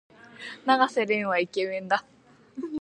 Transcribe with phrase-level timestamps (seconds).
[0.65, 2.03] 永瀬廉はイケメンだ。